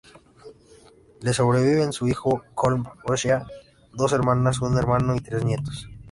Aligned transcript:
Le 1.21 1.31
sobreviven 1.31 1.93
su 1.93 2.07
hijo, 2.07 2.41
Colm 2.55 2.85
O'Shea, 3.05 3.45
dos 3.93 4.11
hermanas, 4.13 4.59
un 4.59 4.75
hermano 4.75 5.15
y 5.15 5.19
tres 5.21 5.45
nietos. 5.45 5.89